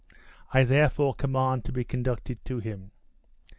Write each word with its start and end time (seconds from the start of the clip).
I 0.51 0.63
therefore 0.63 1.13
command 1.13 1.63
to 1.65 1.71
be 1.71 1.83
conducted 1.83 2.43
to 2.45 2.57
him." 2.57 2.89